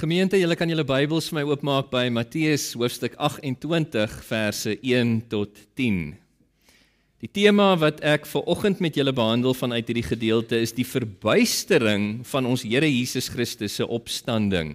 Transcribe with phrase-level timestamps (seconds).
[0.00, 5.58] Gemeente, julle kan julle Bybels vir my oopmaak by Matteus hoofstuk 28 verse 1 tot
[5.76, 5.98] 10.
[7.20, 12.24] Die tema wat ek ver oggend met julle behandel vanuit hierdie gedeelte is die verbuistering
[12.30, 14.72] van ons Here Jesus Christus se opstanding.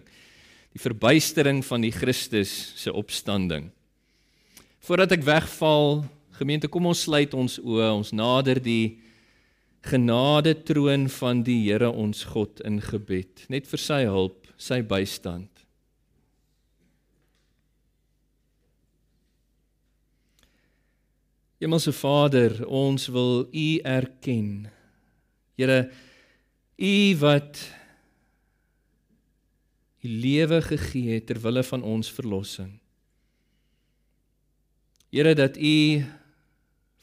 [0.77, 3.71] Die verbuistering van die Christus se opstanding.
[4.85, 6.03] Voordat ek wegval,
[6.37, 8.99] gemeente, kom ons sluit ons oë, ons nader die
[9.89, 15.49] genade troon van die Here ons God in gebed, net vir sy hulp sy bystand.
[21.61, 24.67] Hemelse Vader, ons wil U erken.
[25.55, 25.87] Here,
[26.75, 27.61] U wat
[30.05, 32.75] U lewe gegee het ter wille van ons verlossing.
[35.09, 36.05] Here dat U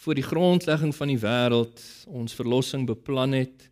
[0.04, 3.71] voor die grondlegging van die wêreld ons verlossing beplan het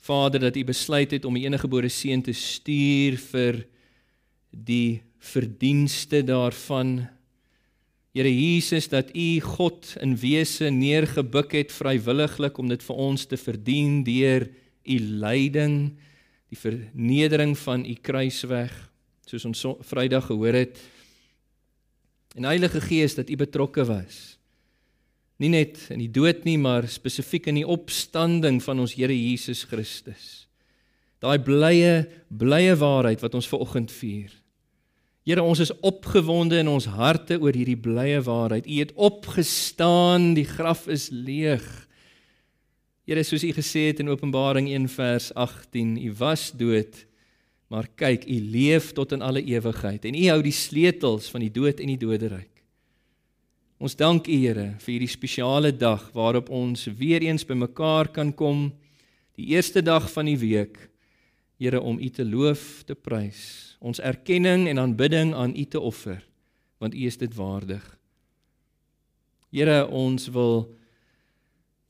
[0.00, 3.62] Vader dat U besluit het om die eniggebore seun te stuur vir
[4.50, 7.08] die verdienste daarvan.
[8.14, 13.36] Here Jesus dat U God in wese neergebuk het vrywilliglik om dit vir ons te
[13.36, 14.48] verdien deur
[14.88, 15.76] U lyding,
[16.48, 18.72] die vernedering van U kruisweg,
[19.28, 20.80] soos ons so, Vrydag gehoor het.
[22.38, 24.37] En Heilige Gees dat U betrokke was
[25.38, 29.64] nie net in die dood nie, maar spesifiek in die opstanding van ons Here Jesus
[29.70, 30.48] Christus.
[31.22, 34.30] Daai blye blye waarheid wat ons ver oggend vier.
[35.28, 38.64] Here, ons is opgewonde in ons harte oor hierdie blye waarheid.
[38.64, 41.66] U het opgestaan, die graf is leeg.
[43.04, 47.02] Here, soos U gesê het in Openbaring 1 vers 18, U was dood,
[47.68, 51.52] maar kyk, U leef tot in alle ewigheid en U hou die sleutels van die
[51.52, 52.57] dood en die doderyk.
[53.78, 58.72] Ons dank U Here vir hierdie spesiale dag waarop ons weer eens bymekaar kan kom.
[59.38, 60.80] Die eerste dag van die week.
[61.62, 66.20] Here om U te loof, te prys, ons erkenning en aanbidding aan U te offer,
[66.82, 67.82] want U is dit waardig.
[69.54, 70.68] Here, ons wil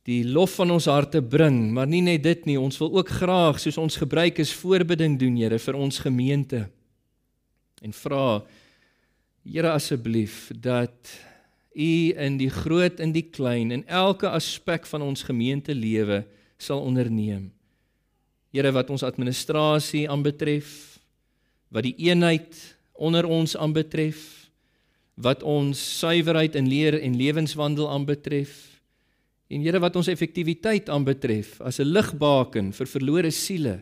[0.08, 3.60] die lof van ons harte bring, maar nie net dit nie, ons wil ook graag
[3.60, 6.66] soos ons gebruik is voorbidding doen, Here, vir ons gemeente.
[7.84, 8.42] En vra
[9.44, 11.16] Here asseblief dat
[11.78, 16.24] U in die groot en die klein in elke aspek van ons gemeente lewe
[16.58, 17.52] sal onderneem.
[18.50, 20.98] Here wat ons administrasie aanbetref,
[21.70, 22.56] wat die eenheid
[22.98, 24.50] onder ons aanbetref,
[25.14, 28.56] wat ons suiwerheid in leer en lewenswandel aanbetref,
[29.48, 33.80] en Here wat ons effektiwiteit aanbetref as 'n ligbaken vir verlore siele.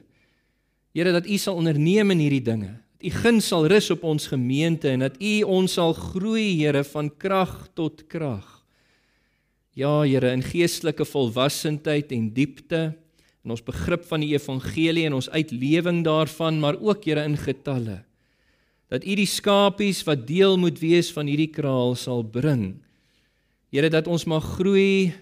[0.95, 4.89] Here dat U sal onderneem in hierdie dinge U guns sal rus op ons gemeente
[4.89, 8.47] en dat U ons sal groei, Here, van krag tot krag.
[9.77, 12.95] Ja, Here, in geestelike volwassenheid en diepte
[13.45, 18.01] in ons begrip van die evangelie en ons uitlewing daarvan, maar ook Here in getalle.
[18.89, 22.79] Dat U die skapies wat deel moet wees van hierdie kraal sal bring.
[23.75, 25.13] Here, dat ons mag groei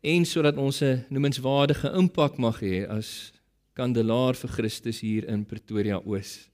[0.00, 3.32] en sodat ons 'n noemenswaardige impak mag hê as
[3.74, 6.50] kandelaar vir Christus hier in Pretoria Oos.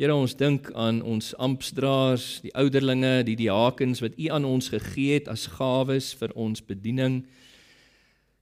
[0.00, 5.18] Here ons dink aan ons amptdraers, die ouderlinge, die diakens wat U aan ons gegee
[5.18, 7.18] het as gawes vir ons bediening.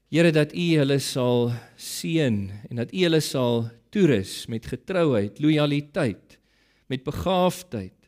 [0.06, 2.38] Here dat U hulle sal seën
[2.70, 6.38] en dat U hulle sal toerus met getrouheid, lojaliteit,
[6.86, 8.06] met begaafdheid.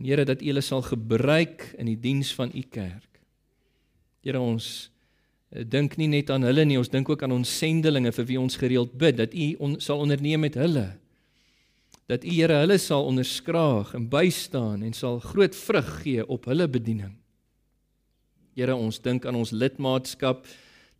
[0.00, 3.20] En Here dat U hulle sal gebruik in die diens van U kerk.
[4.24, 4.88] Here ons
[5.52, 8.40] eh, dink nie net aan hulle nie, ons dink ook aan ons sendelinge vir wie
[8.40, 10.94] ons gereeld bid dat U on, sal onderneem met hulle
[12.10, 16.68] dat U Here hulle sal onderskraag en bystaan en sal groot vrug gee op hulle
[16.68, 17.14] bediening.
[18.54, 20.44] Here, ons dink aan ons lidmaatskap,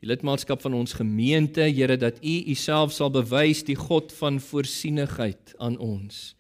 [0.03, 5.55] die lidmaatskap van ons gemeente, Here, dat U Uself sal bewys die God van voorsienigheid
[5.63, 6.33] aan ons.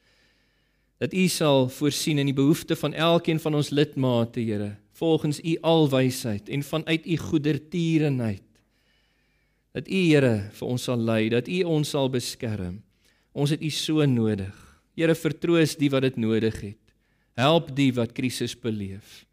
[0.98, 5.58] Dat U sal voorsien in die behoeftes van elkeen van ons lidmate, Here, volgens U
[5.60, 8.42] alwysheid en vanuit U goedertierenheid.
[9.74, 12.83] Dat U Here vir ons sal lei, dat U ons sal beskerm.
[13.34, 14.54] Ons het U so nodig.
[14.94, 16.80] Here vertroos die wat dit nodig het.
[17.34, 19.24] Help die wat krisis beleef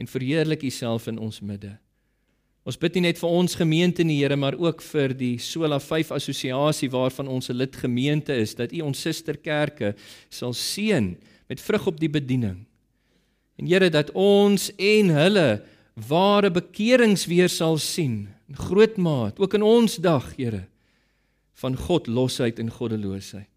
[0.00, 1.76] en verheerlik U self in ons midde.
[2.66, 6.14] Ons bid nie net vir ons gemeente nie, Here, maar ook vir die Sola 5
[6.16, 9.94] assosiasie waarvan ons 'n lidgemeente is, dat U ons susterkerke
[10.30, 11.16] sal seën
[11.48, 12.64] met vrug op die bediening.
[13.58, 15.62] En Here, dat ons en hulle
[15.94, 20.68] ware bekerings weer sal sien in groot maat, ook in ons dag, Here
[21.62, 23.51] van God losheid en goddeloosheid.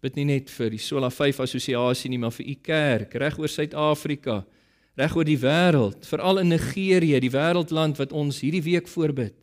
[0.00, 3.34] Ons bid nie net vir die Sola 5 assosiasie nie, maar vir u kerk reg
[3.36, 4.38] oor Suid-Afrika,
[4.96, 9.36] reg oor die wêreld, veral in Nigerië, die wêreldland wat ons hierdie week voorbid.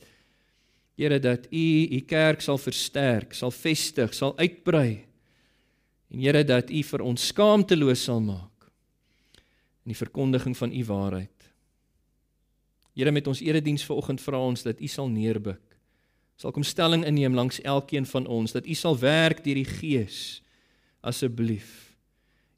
[0.98, 5.06] Here dat u u kerk sal versterk, sal vestig, sal uitbrei.
[6.10, 8.66] En Here dat U vir ons skaamteloos sal maak
[9.86, 11.46] in die verkondiging van U waarheid.
[12.98, 15.62] Here met ons erediens vanoggend vra ons dat U sal neerbuk.
[16.42, 20.42] Sal kom stelling inneem langs elkeen van ons dat U sal werk deur die Gees
[21.08, 21.96] asseblief.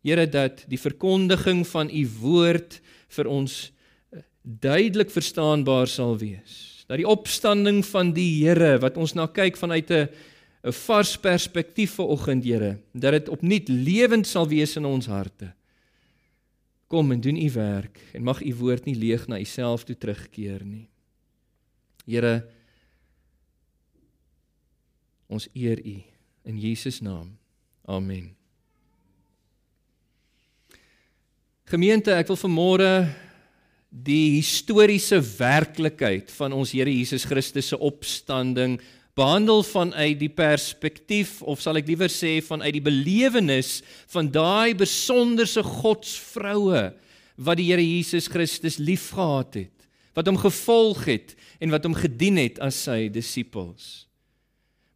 [0.06, 2.80] Here dat die verkondiging van U woord
[3.18, 3.60] vir ons
[4.12, 6.86] eh, duidelik verstaanbaar sal wees.
[6.90, 10.10] Dat die opstanding van die Here wat ons na kyk vanuit 'n
[10.64, 15.54] 'n vars perspektief vir oggend, Here, dat dit opnuut lewend sal wees in ons harte.
[16.88, 19.96] Kom en doen u werk en mag u woord nie leeg na u self toe
[19.96, 20.90] terugkeer nie.
[22.06, 22.50] Here,
[25.30, 26.02] ons eer u
[26.44, 27.38] in Jesus naam.
[27.86, 28.39] Amen.
[31.70, 32.92] Gemeente, ek wil vanmôre
[33.94, 38.80] die historiese werklikheid van ons Here Jesus Christus se opstanding
[39.14, 45.62] behandel vanuit die perspektief of sal ek liewer sê vanuit die belewenis van daai besonderse
[45.62, 46.88] godsvroue
[47.38, 49.88] wat die Here Jesus Christus liefgehad het,
[50.18, 54.10] wat hom gevolg het en wat hom gedien het as sy disippels.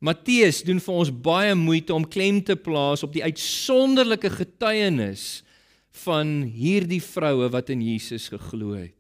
[0.02, 5.44] Matteus doen vir ons baie moeite om klem te plaas op die uitsonderlike getuienis
[6.04, 8.98] van hierdie vroue wat in Jesus geglo het.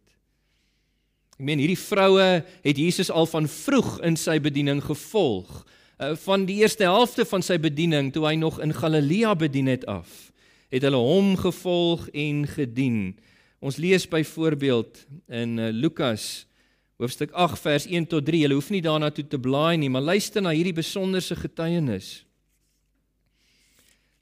[1.33, 5.63] Ek meen hierdie vroue het Jesus al van vroeg in sy bediening gevolg.
[5.97, 9.85] Uh, van die eerste helfte van sy bediening toe hy nog in Galilea bedien het
[9.89, 10.31] af,
[10.73, 12.99] het hulle hom gevolg en gedien.
[13.63, 16.45] Ons lees byvoorbeeld in uh, Lukas
[17.01, 18.43] hoofstuk 8 vers 1 tot 3.
[18.45, 22.21] Jy hoef nie daarna toe te blaai nie, maar luister na hierdie besonderse getuienis.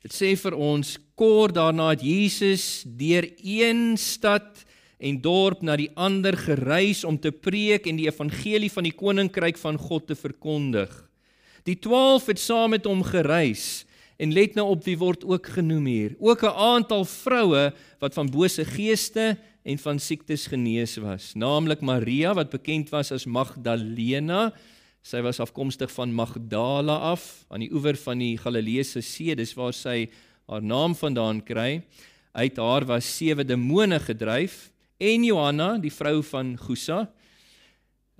[0.01, 4.63] Dit sê vir ons kort daarna het Jesus deur een stad
[5.01, 9.61] en dorp na die ander gereis om te preek en die evangelie van die koninkryk
[9.61, 10.89] van God te verkondig.
[11.69, 13.83] Die 12 het saam met hom gereis
[14.21, 16.11] en let nou op wie word ook genoem hier.
[16.19, 22.33] Ook 'n aantal vroue wat van bose geeste en van siektes genees was, naamlik Maria
[22.33, 24.53] wat bekend was as Magdalena.
[25.01, 29.73] Sy was afkomstig van Magdala af aan die oewer van die Galileese See, dis waar
[29.73, 30.05] sy
[30.45, 31.81] haar naam vandaan kry.
[32.37, 34.69] Uit haar was sewe demone gedryf
[35.01, 37.09] en Johanna, die vrou van Gusa,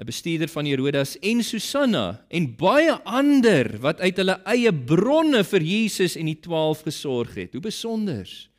[0.01, 5.61] 'n bestuurder van Herodas en Susanna en baie ander wat uit hulle eie bronne vir
[5.61, 7.53] Jesus en die 12 gesorg het.
[7.53, 8.50] Hoe besonder.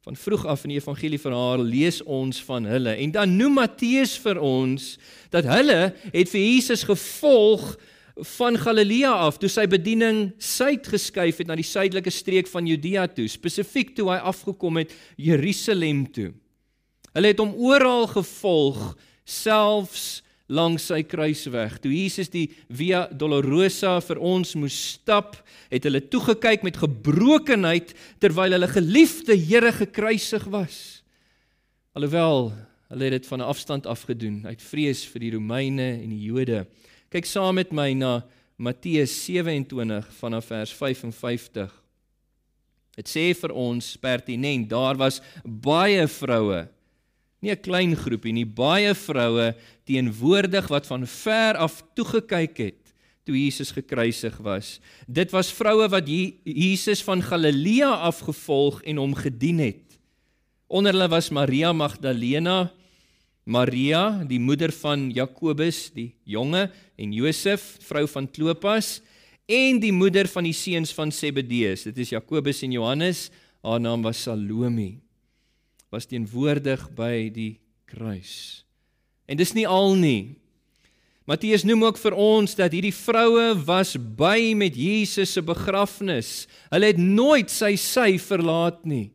[0.00, 4.38] Van vroeg af in die evangelieverhaal lees ons van hulle en dan noem Matteus vir
[4.40, 4.94] ons
[5.28, 7.74] dat hulle het vir Jesus gevolg
[8.38, 13.04] van Galilea af toe sy bediening suid geskuif het na die suidelike streek van Judea
[13.12, 16.30] toe, spesifiek toe hy afgekom het Jerusalem toe.
[17.12, 18.80] Hulle het hom oral gevolg,
[19.28, 21.78] selfs langs sy kruisweg.
[21.82, 25.38] Toe Jesus die Via Dolorosa vir ons moes stap,
[25.70, 31.00] het hulle toegekyk met gebrokenheid terwyl hulle geliefde Here gekruisig was.
[31.94, 32.50] Alhoewel
[32.90, 36.26] hulle het dit van 'n afstand af gedoen uit vrees vir die Romeine en die
[36.26, 36.66] Jode.
[37.10, 38.24] Kyk saam met my na
[38.56, 41.70] Matteus 27 vanaf vers 55.
[42.96, 46.68] Dit sê vir ons pertinent, daar was baie vroue
[47.40, 49.54] Nie 'n klein groepie nie, baie vroue
[49.88, 52.80] teenwoordig wat van ver af toegekyk het
[53.24, 54.80] toe Jesus gekruisig was.
[55.06, 59.98] Dit was vroue wat Jesus van Galilea af gevolg en hom gedien het.
[60.66, 62.72] Onder hulle was Maria Magdalena,
[63.44, 69.00] Maria, die moeder van Jakobus die jonge en Josef, vrou van Klopas
[69.50, 71.88] en die moeder van die seuns van Zebedeus.
[71.88, 73.30] Dit is Jakobus en Johannes.
[73.62, 75.00] Haar naam was Salome
[75.90, 77.58] was teenwoordig by die
[77.90, 78.62] kruis.
[79.30, 80.40] En dis nie al nie.
[81.30, 86.48] Matteus noem ook vir ons dat hierdie vroue was by met Jesus se begrafnis.
[86.72, 89.10] Hulle het nooit sy sy verlaat nie.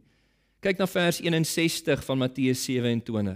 [0.63, 3.35] Kyk na vers 61 van Matteus 27.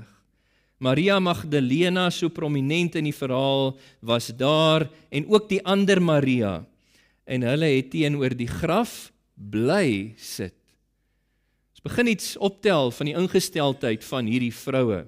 [0.80, 6.62] Maria Magdalena, so prominent in die verhaal, was daar en ook die ander Maria.
[7.28, 10.59] En hulle het teenoor die graf bly sit.
[11.80, 15.06] Ons begin iets optel van die ingesteldheid van hierdie vroue.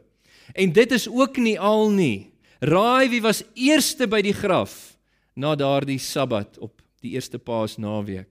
[0.55, 2.31] En dit is ook nie al nie.
[2.63, 4.95] Raai wie was eerste by die graf
[5.35, 8.29] na daardie Sabbat op die eerste Paasnaweek?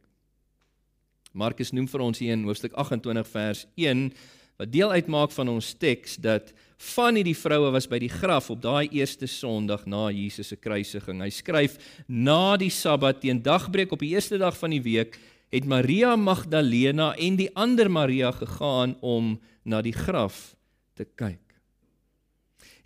[1.37, 4.09] Markus noem vir ons hier in hoofstuk 28 vers 1
[4.57, 6.55] wat deel uitmaak van ons teks dat
[6.97, 11.21] van hierdie vroue was by die graf op daai eerste Sondag na Jesus se kruisiging.
[11.21, 11.77] Hy skryf
[12.09, 15.21] na die Sabbat teen dagbreek op die eerste dag van die week
[15.51, 20.55] het Maria Magdalena en die ander Maria gegaan om na die graf
[20.95, 21.39] te kyk.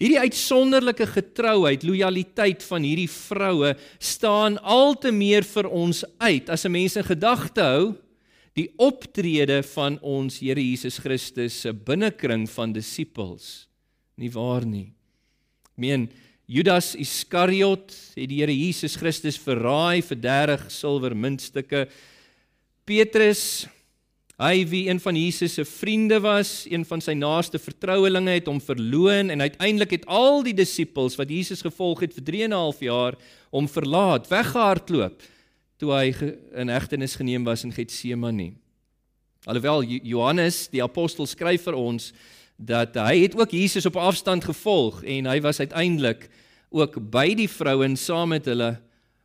[0.01, 6.65] Hierdie uitsonderlike getrouheid, lojaliteit van hierdie vroue staan al te meer vir ons uit as
[6.65, 7.95] 'n mens in gedagte hou
[8.55, 13.67] die optrede van ons Here Jesus Christus se binnekring van disippels.
[14.17, 14.93] Nie waar nie.
[15.75, 16.09] Ek meen
[16.47, 21.89] Judas Iskariot het die Here Jesus Christus verraai vir 30 silwer muntstukke.
[22.85, 23.65] Petrus,
[24.37, 28.59] hy wie een van Jesus se vriende was, een van sy naaste vertrouelinge het hom
[28.61, 32.61] verloon en uiteindelik het al die disippels wat Jesus gevolg het vir 3 en 'n
[32.61, 33.17] half jaar
[33.51, 35.23] hom verlaat, weggehardloop
[35.79, 36.13] toe hy
[36.61, 38.53] in hegtenis geneem was in Getsemane.
[39.47, 42.13] Alhoewel Johannes die apostel skryf vir ons
[42.57, 46.29] dat hy het ook Jesus op afstand gevolg en hy was uiteindelik
[46.71, 48.77] ook by die vrouens saam met hulle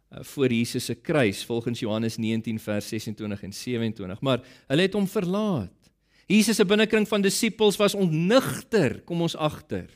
[0.09, 5.07] voor Jesus se kruis volgens Johannes 19 vers 26 en 27 maar hulle het hom
[5.07, 5.91] verlaat
[6.29, 9.87] Jesus se binnekring van disippels was ontnigter kom ons agter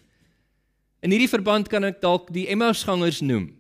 [1.02, 3.52] in hierdie verband kan ek dalk die Emmausgangers noem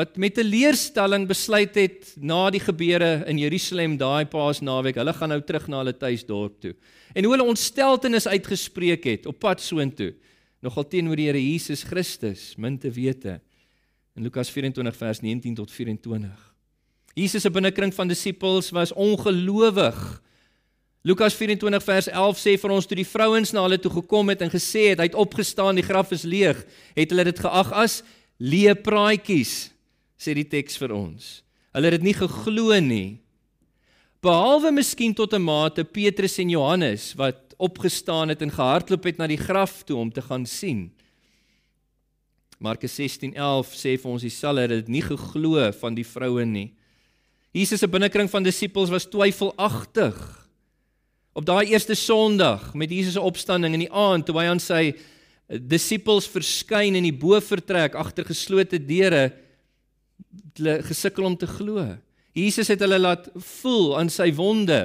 [0.00, 5.28] wat met 'n leerstelling besluit het na die gebeure in Jerusalem daai Paasnaweek, hulle gaan
[5.28, 6.74] nou terug na hulle tuisdorp toe.
[7.14, 10.14] En hoe hulle ontsteltenis uitgespreek het op pad soontoe,
[10.62, 13.40] nogal teenoor die Here Jesus Christus, min te wete.
[14.14, 16.54] In Lukas 24 vers 19 tot 24.
[17.14, 20.22] Jesus se binnekring van disippels was ongelowig.
[21.02, 24.42] Lukas 24 vers 11 sê vir ons toe die vrouens na hulle toe gekom het
[24.44, 26.60] en gesê het hy het opgestaan, die graf is leeg,
[26.96, 28.02] het hulle dit geag as
[28.36, 29.70] leë praatjies
[30.20, 31.40] sê die teks vir ons.
[31.72, 33.20] Hulle het dit nie geglo nie.
[34.20, 39.26] Behalwe miskien tot 'n mate Petrus en Johannes wat opgestaan het en gehardloop het na
[39.26, 40.92] die graf toe om te gaan sien.
[42.60, 46.74] Markus 16:11 sê vir ons dieselfde dat dit nie geglo van die vroue nie.
[47.56, 50.18] Jesus se binnekring van disippels was twyfelagtig.
[51.32, 54.92] Op daai eerste Sondag met Jesus se opstanding in die aand toe hy aan sy
[55.48, 59.30] disippels verskyn in die bofortrek agter geslote deure
[60.60, 61.88] hulle gesukkel om te glo.
[62.36, 64.82] Jesus het hulle laat voel aan sy wonde.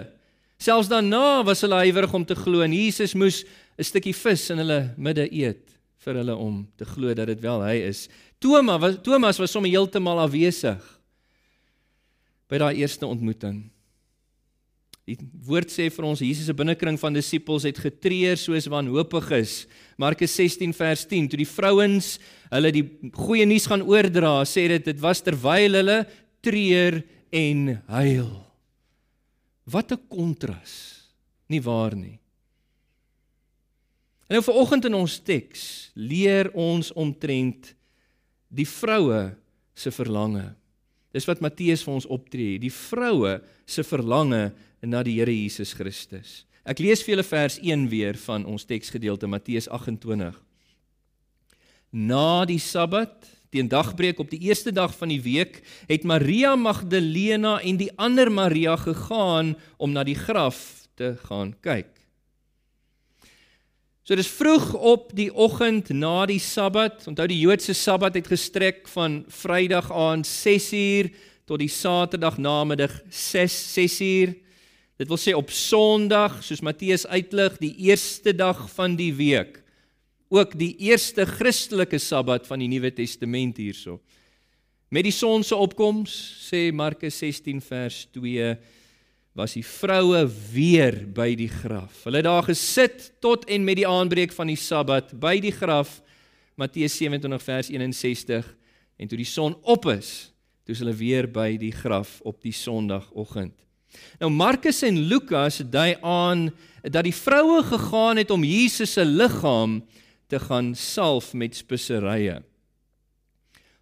[0.64, 3.44] Selfs daarna was hulle huiwerig om te glo en Jesus moes
[3.78, 5.75] 'n stukkie vis in hulle midde eet
[6.06, 8.06] vir hulle om te glo dat dit wel hy is.
[8.44, 10.84] Thomas was Thomas was sommer heeltemal afwesig
[12.50, 13.64] by daai eerste ontmoeting.
[15.06, 19.66] Die woord sê vir ons Jesus se binnekring van disippels het getreur soos wanhoopiges.
[20.02, 21.30] Markus 16 vers 10.
[21.30, 22.16] Toe die vrouens
[22.50, 26.00] hulle die goeie nuus gaan oordra, sê dit dit was terwyl hulle
[26.46, 27.02] treur
[27.34, 27.62] en
[27.94, 28.34] huil.
[29.66, 30.74] Wat 'n kontras.
[31.50, 32.18] Nie waar nie.
[34.26, 37.76] En nou vanoggend in ons teks leer ons omtrent
[38.50, 39.36] die vroue
[39.78, 40.48] se verlange.
[41.14, 43.38] Dis wat Matteus vir ons optree, die vroue
[43.70, 44.50] se verlange
[44.82, 46.44] na die Here Jesus Christus.
[46.66, 50.34] Ek lees vir julle vers 1 weer van ons teksgedeelte Matteus 28.
[51.94, 57.60] Na die Sabbat, teen dagbreek op die eerste dag van die week, het Maria Magdalena
[57.62, 61.95] en die ander Maria gegaan om na die graf te gaan kyk.
[64.06, 67.08] So dis vroeg op die oggend na die Sabbat.
[67.10, 71.10] Onthou die Joodse Sabbat het gestrek van Vrydag aand 6uur
[71.50, 74.36] tot die Saterdag namiddag 6 6uur.
[75.02, 79.58] Dit wil sê op Sondag, soos Matteus uitlig, die eerste dag van die week.
[80.30, 83.98] Ook die eerste Christelike Sabbat van die Nuwe Testament hierso.
[84.94, 86.14] Met die son se opkoms,
[86.46, 88.54] sê Markus 16 vers 2,
[89.36, 90.22] was die vroue
[90.54, 92.06] weer by die graf.
[92.08, 96.00] Hulle het daar gesit tot en met die aanbreek van die Sabbat by die graf.
[96.56, 98.48] Matteus 27 vers 61
[98.96, 100.32] en toe die son op is,
[100.64, 103.58] toe is hulle weer by die graf op die Sondagoggend.
[104.24, 106.48] Nou Markus en Lukas dui aan
[106.82, 109.82] dat die vroue gegaan het om Jesus se liggaam
[110.32, 112.40] te gaan salf met speserye.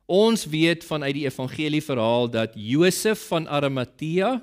[0.09, 4.41] Ons weet vanuit die evangelie verhaal dat Josef van Arimatea,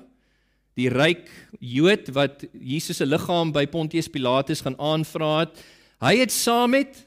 [0.79, 1.27] die ryk
[1.59, 5.57] Jood wat Jesus se liggaam by Pontius Pilatus gaan aanvra het,
[6.01, 7.03] hy het saam met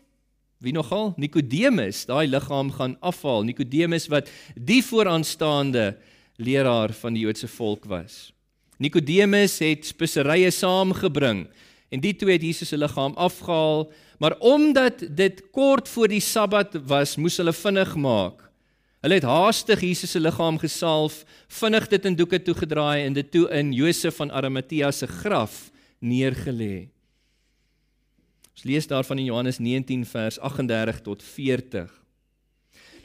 [0.64, 3.44] wie nogal Nikodemus daai liggaam gaan afhaal.
[3.44, 5.94] Nikodemus wat die vooraanstaande
[6.40, 8.32] leraar van die Joodse volk was.
[8.82, 11.44] Nikodemus het speserye saamgebring
[11.94, 13.86] en die twee het Jesus se liggaam afgehaal,
[14.18, 18.40] maar omdat dit kort voor die Sabbat was, moes hulle vinnig maak.
[19.04, 21.18] Hulle het haastig Jesus se liggaam gesalf,
[21.52, 25.66] vinnig dit in doeke toegedraai en dit toe in Josef van Arimatea se graf
[26.00, 26.88] neergelê.
[28.54, 31.92] Ons lees daarvan in Johannes 19 vers 38 tot 40.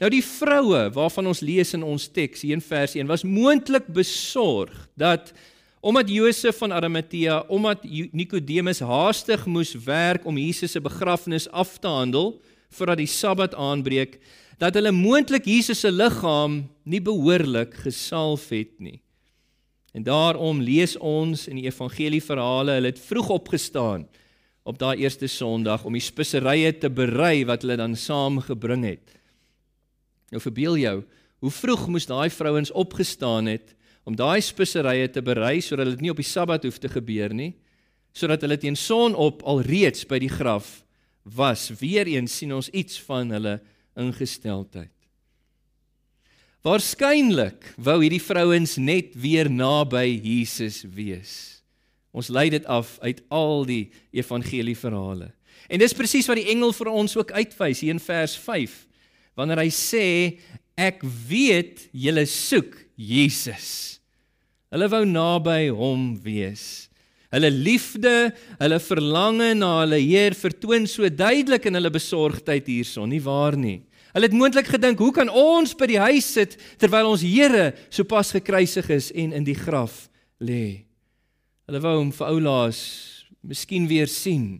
[0.00, 3.92] Nou die vroue waarvan ons lees in ons teks hier in vers 1 was moontlik
[3.92, 5.34] besorg dat
[5.80, 11.88] Omdat Josef van Arimatea, omdat Nikodemus haastig moes werk om Jesus se begrafnis af te
[11.88, 12.34] handel
[12.70, 14.18] voordat die Sabbat aanbreek,
[14.60, 19.00] dat hulle moontlik Jesus se liggaam nie behoorlik gesalf het nie.
[19.96, 24.06] En daarom lees ons in die evangelieverhale, hulle het vroeg opgestaan
[24.68, 29.16] op daai eerste Sondag om die speserye te berei wat hulle dan saamgebring het.
[30.30, 30.96] Nou verbeel jou,
[31.40, 33.74] hoe vroeg moes daai vrouens opgestaan het
[34.04, 37.54] om daai speserye te berei sodat dit nie op die Sabbat hoef te gebeur nie,
[38.12, 40.80] sodat hulle teen sonop alreeds by die graf
[41.22, 41.68] was.
[41.80, 43.58] Weereens sien ons iets van hulle
[43.98, 44.94] ingesteldheid.
[46.60, 51.32] Waarskynlik wou hierdie vrouens net weer naby Jesus wees.
[52.12, 55.30] Ons lei dit af uit al die evangelieverhale.
[55.70, 58.74] En dis presies wat die engel vir ons ook uitwys hier in vers 5.
[59.38, 60.06] Wanneer hy sê
[60.76, 61.00] ek
[61.30, 64.00] weet julle soek Jesus.
[64.70, 66.89] Hulle wou naby hom wees.
[67.30, 73.22] Hulle liefde, hulle verlange na hulle Heer vertoon so duidelik in hulle besorgdheid hierson, nie
[73.22, 73.78] waar nie?
[74.10, 78.32] Hulle het moontlik gedink, hoe kan ons by die huis sit terwyl ons Here sopas
[78.34, 80.08] gekruisig is en in die graf
[80.42, 80.90] lê?
[81.70, 82.80] Hulle wou hom vir oulaas
[83.46, 84.58] miskien weer sien.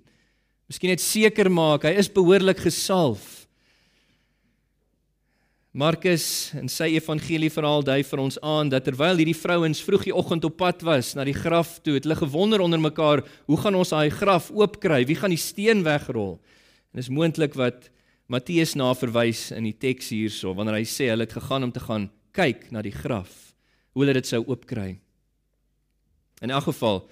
[0.71, 3.25] Miskien net seker maak hy is behoorlik gesalf.
[5.71, 10.43] Markus in sy evangelieverhaal dui vir ons aan dat terwyl hierdie vrouens vroeg die oggend
[10.49, 13.93] op pad was na die graf toe, het hulle gewonder onder mekaar, hoe gaan ons
[13.95, 15.05] daai graf oopkry?
[15.07, 16.41] Wie gaan die steen wegrol?
[16.91, 17.87] En dis moontlik wat
[18.27, 21.85] Matteus na verwys in die teks hierso wanneer hy sê hulle het gegaan om te
[21.87, 23.55] gaan kyk na die graf
[23.95, 24.97] hoe hulle dit sou oopkry.
[26.43, 27.05] In elk geval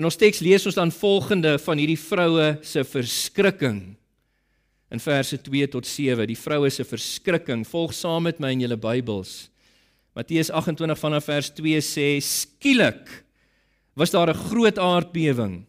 [0.00, 3.98] in ons teks lees ons dan volgende van hierdie vroue se verskrikking
[4.90, 8.76] in verse 2 tot 7 die vroue se verskrikking volg saam met my in julle
[8.76, 9.50] Bybels.
[10.16, 13.24] Matteus 28 vanaf vers 2 sê skielik
[13.94, 15.66] was daar 'n groot aardbewing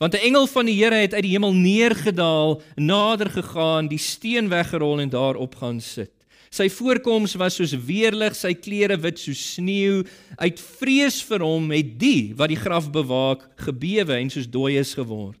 [0.00, 4.48] Want 'n engel van die Here het uit die hemel neergedaal, nader gegaan, die steen
[4.48, 6.10] weggerol en daarop gaan sit.
[6.48, 10.02] Sy voorkoms was soos weerlig, sy klere wit soos sneeu.
[10.36, 15.38] Uit vrees vir hom het die wat die graf bewaak gebewe en soos dooies geword.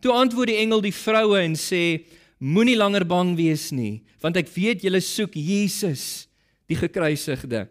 [0.00, 2.06] Toe antwoord die engel die vroue en sê:
[2.44, 6.26] Moenie langer bang wees nie, want ek weet julle soek Jesus,
[6.68, 7.62] die gekruisigde.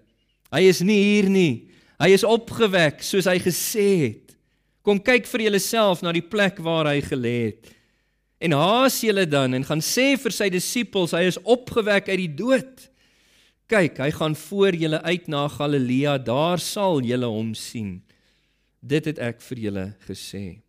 [0.54, 1.54] Hy is nie hier nie.
[2.02, 4.34] Hy is opgewek soos hy gesê het.
[4.84, 7.70] Kom kyk vir julleself na die plek waar hy gelê het.
[8.44, 12.34] En haas julle dan en gaan sê vir sy disippels hy is opgewek uit die
[12.42, 12.90] dood.
[13.72, 18.02] Kyk, hy gaan voor julle uit na Galilea, daar sal julle hom sien.
[18.82, 20.63] Dit het ek vir julle gesê.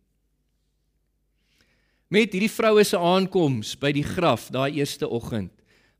[2.07, 5.51] Met hierdie vroue se aankoms by die graf daai eerste oggend,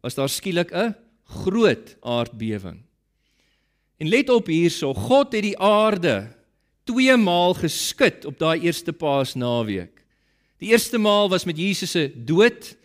[0.06, 2.84] was daar skielik 'n groot aardbewing.
[3.98, 6.36] En let op hierso, God het die aarde
[6.84, 10.06] twee maal geskit op daai eerste Paasnaweek.
[10.58, 12.76] Die eerste maal was met Jesus se dood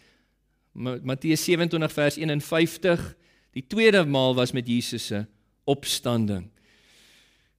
[0.72, 3.16] Matteus 27 vers 51.
[3.52, 5.26] Die tweede maal was met Jesus se
[5.64, 6.50] opstanding.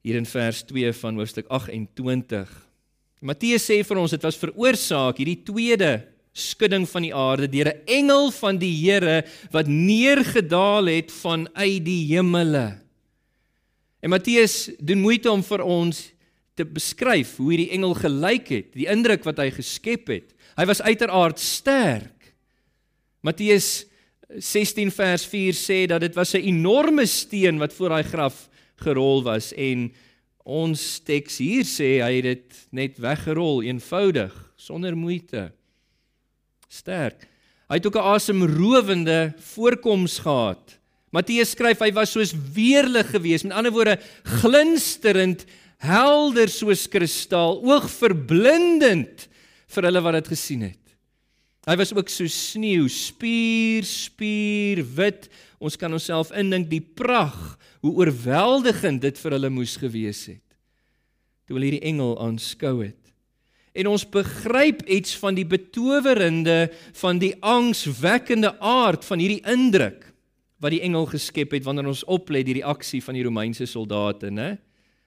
[0.02, 2.71] Hier in vers 2 van hoofstuk 28.
[3.22, 5.92] Matteus sê vir ons dit was veroorsaak hierdie tweede
[6.34, 12.16] skudding van die aarde deur 'n engel van die Here wat neergedaal het vanuit die
[12.16, 12.82] hemele.
[14.02, 16.12] En Matteus doen moeite om vir ons
[16.56, 20.34] te beskryf hoe hierdie engel gelyk het, die indruk wat hy geskep het.
[20.58, 22.34] Hy was uiteraard sterk.
[23.22, 23.86] Matteus
[24.38, 28.50] 16 vers 4 sê dat dit was 'n enorme steen wat voor daai graf
[28.82, 29.92] gerol was en
[30.44, 35.52] ons teks hier sê hy het dit net weggerol eenvoudig sonder moeite.
[36.72, 37.28] Sterk.
[37.70, 40.80] Hy het ook 'n asemrowende voorkoms gehad.
[41.12, 45.46] Matteus skryf hy was soos weerlig geweest, met ander woorde glinsterend
[45.78, 49.28] helder soos kristal, oogverblindend
[49.68, 50.82] vir hulle wat dit gesien het.
[51.68, 55.30] Hy was ook so sneeu, spier, spier wit.
[55.62, 57.38] Ons kan onsself indink die prag,
[57.86, 60.46] hoe oorweldigend dit vir hulle moes gewees het.
[61.46, 62.98] Toe hulle hierdie engel aanskou het.
[63.78, 70.10] En ons begryp iets van die betowerende van die angswekkende aard van hierdie indruk
[70.62, 74.60] wat die engel geskep het wanneer ons oplet die reaksie van die Romeinse soldate, né?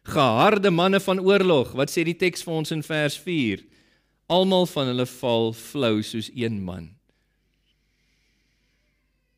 [0.04, 1.72] geharde manne van oorlog.
[1.72, 3.62] Wat sê die teks vir ons in vers 4?
[4.32, 6.90] Almal van hulle val flou soos een man.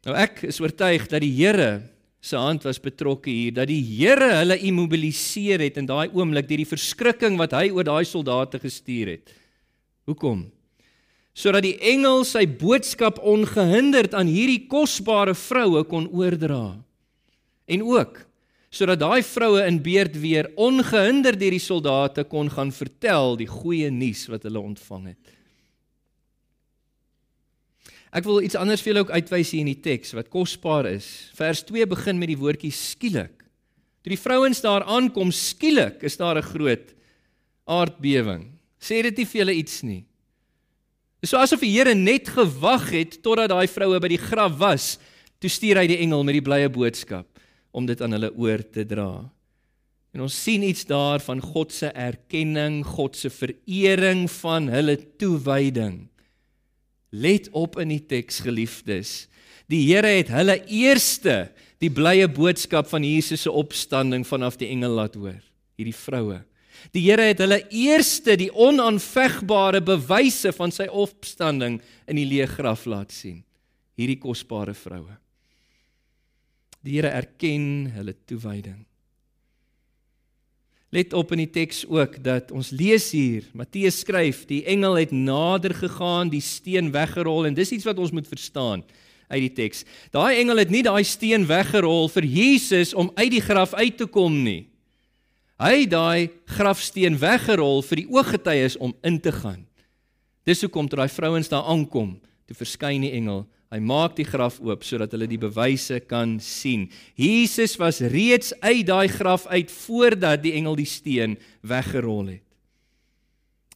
[0.06, 1.80] Nou ek is oortuig dat die Here
[2.22, 6.62] se hand was betrokke hier, dat die Here hulle immobiliseer het in daai oomblik deur
[6.62, 9.34] die verskrikking wat hy oor daai soldate gestuur het.
[10.06, 10.44] Hoekom?
[11.36, 16.78] Sodat die engel sy boodskap ongehinderd aan hierdie kosbare vroue kon oordra.
[17.66, 18.22] En ook
[18.76, 23.90] sodat daai vroue in beerd weer ongehinderd deur die soldate kon gaan vertel die goeie
[23.90, 25.36] nuus wat hulle ontvang het.
[28.16, 31.06] Ek wil iets anders vir julle ook uitwys hier in die teks wat kosbaar is.
[31.36, 33.44] Vers 2 begin met die woordjie skielik.
[34.00, 36.94] Toe die vrouens daar aankom, skielik is daar 'n groot
[37.66, 38.56] aardbewing.
[38.80, 40.04] Sê dit nie vir julle iets nie?
[41.20, 44.98] Dis so asof die Here net gewag het totdat daai vroue by die graf was,
[45.40, 47.26] toe stuur hy die engel met die blye boodskap
[47.72, 49.28] om dit aan hulle oor te dra.
[50.14, 56.08] En ons sien iets daar van God se erkenning, God se verering van hulle toewyding.
[57.10, 59.26] Let op in die teks geliefdes.
[59.70, 61.50] Die Here het hulle eerste
[61.82, 65.40] die blye boodskap van Jesus se opstanding vanaf die engel laat hoor,
[65.76, 66.40] hierdie vroue.
[66.94, 72.86] Die Here het hulle eerste die onaanvegbare bewyse van sy opstanding in die leë graf
[72.88, 73.42] laat sien,
[73.98, 75.16] hierdie kosbare vroue.
[76.86, 78.84] Die Here erken hulle toewyding.
[80.96, 85.10] Let op in die teks ook dat ons lees hier, Matteus skryf, die engel het
[85.12, 88.84] nader gegaan, die steen weggerol en dis iets wat ons moet verstaan
[89.28, 89.84] uit die teks.
[90.14, 94.06] Daai engel het nie daai steen weggerol vir Jesus om uit die graf uit te
[94.08, 94.70] kom nie.
[95.60, 99.66] Hy het daai grafsteen weggerol vir die ooggetuies om in te gaan.
[100.48, 102.14] Dis hoekom toe daai vrouens daar aankom,
[102.48, 106.86] toe verskyn die engel Hy maak die graf oop sodat hulle die bewyse kan sien.
[107.18, 111.34] Jesus was reeds uit daai graf uit voordat die engel die steen
[111.66, 112.44] weggerol het.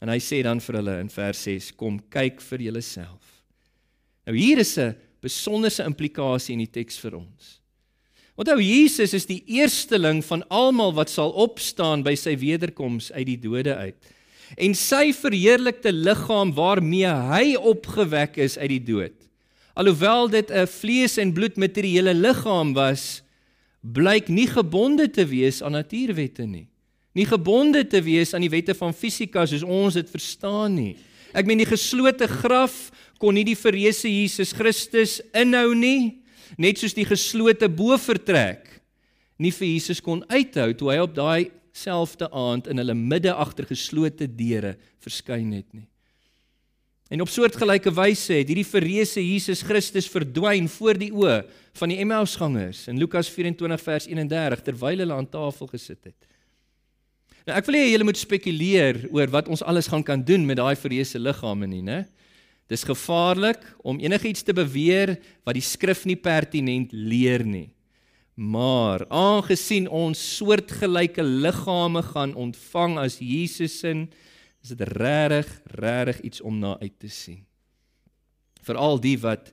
[0.01, 3.43] En hy sê dan vir hulle in vers 6: "Kom kyk vir julleself."
[4.27, 7.61] Nou hier is 'n besonderse implikasie in die teks vir ons.
[8.39, 13.37] Onthou Jesus is die eersteling van almal wat sal opstaan by sy wederkoms uit die
[13.37, 13.97] dode uit.
[14.57, 19.20] En sy verheerlikte liggaam waarmee hy opgewek is uit die dood
[19.75, 23.23] alhoewel dit 'n vlees en bloed materiële liggaam was,
[23.81, 26.69] blyk nie gebonde te wees aan natuurwette nie.
[27.13, 30.97] Nie gebonde te wees aan die wette van fisika soos ons dit verstaan nie.
[31.33, 36.23] Ek meen die geslote graf kon nie die verreëse Jesus Christus inhou nie,
[36.59, 38.81] net soos die geslote bovertrek
[39.41, 43.69] nie vir Jesus kon uithou toe hy op daai selfde aand in hulle midde agter
[43.69, 45.87] geslote deure verskyn het nie.
[47.11, 51.41] En op soortgelyke wyse het hierdie verreëse Jesus Christus verdwyn voor die oë
[51.81, 56.29] van die Emmausgangers in Lukas 24 vers 31 terwyl hulle aan tafel gesit het.
[57.49, 60.61] Nou ek wil hê julle moet spekuleer oor wat ons alles gaan kan doen met
[60.61, 62.05] daai verreëse liggame nie, né?
[62.71, 67.73] Dis gevaarlik om enigiets te beweer wat die skrif nie pertinent leer nie.
[68.39, 73.97] Maar aangesien ons soortgelyke liggame gaan ontvang as Jesus se
[74.63, 77.41] is dit regtig regtig iets om na uit te sien.
[78.61, 79.53] Veral die wat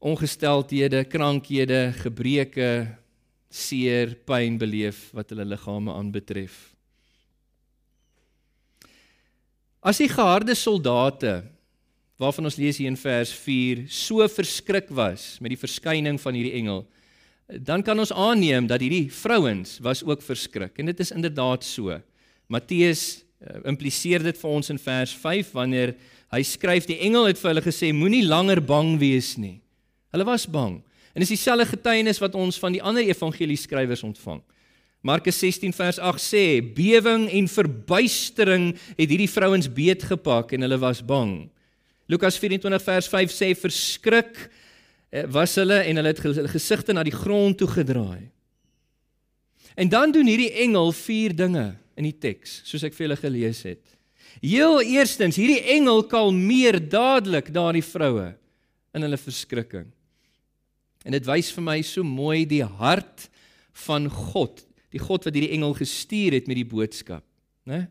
[0.00, 2.70] ongesteldhede, krankhede, gebreke,
[3.50, 6.70] seer, pyn beleef wat hulle liggame aanbetref.
[9.80, 11.40] As die geharde soldate
[12.20, 16.58] waarvan ons lees hier in vers 4 so verskrik was met die verskyning van hierdie
[16.58, 16.84] engel,
[17.64, 21.96] dan kan ons aanneem dat hierdie vrouens was ook verskrik en dit is inderdaad so.
[22.46, 23.22] Matteus
[23.64, 25.94] impliseer dit vir ons in vers 5 wanneer
[26.30, 29.58] hy skryf die engel het vir hulle gesê moenie langer bang wees nie.
[30.12, 30.80] Hulle was bang.
[31.14, 34.42] En dis dieselfde getuienis wat ons van die ander evangelie skrywers ontvang.
[35.02, 38.66] Markus 16 vers 8 sê bewing en verbuistering
[38.98, 41.48] het hierdie vrouens beetgepak en hulle was bang.
[42.10, 44.36] Lukas 24 vers 5 sê verskrik
[45.10, 48.28] eh, was hulle en hulle het hulle gesigte na die grond toe gedraai.
[49.80, 53.62] En dan doen hierdie engel vier dinge in die teks, soos ek vir julle gelees
[53.68, 53.82] het.
[54.40, 58.30] Heel eerstens, hierdie engel kalmeer dadelik daardie vroue
[58.96, 59.88] in hulle verskrikking.
[61.04, 63.28] En dit wys vir my so mooi die hart
[63.86, 67.24] van God, die God wat hierdie engel gestuur het met die boodskap,
[67.68, 67.86] né?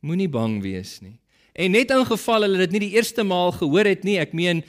[0.00, 1.18] Moenie bang wees nie.
[1.52, 4.62] En net in geval hulle dit nie die eerste maal gehoor het nie, ek meen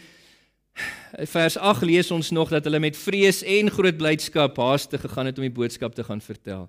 [1.32, 5.40] vers 8 lees ons nog dat hulle met vrees en groot blydskap haaste gegaan het
[5.40, 6.68] om die boodskap te gaan vertel.